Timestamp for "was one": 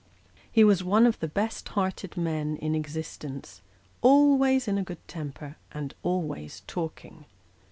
0.63-1.05